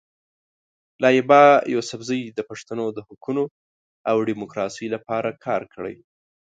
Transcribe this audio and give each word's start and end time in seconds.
لایبا 1.01 1.43
یوسفزۍ 1.73 2.21
د 2.37 2.39
پښتنو 2.49 2.85
د 2.93 2.99
حقونو 3.07 3.43
او 4.09 4.17
ډیموکراسۍ 4.27 4.87
لپاره 4.95 5.29
کار 5.45 5.61
کړی. 5.73 5.95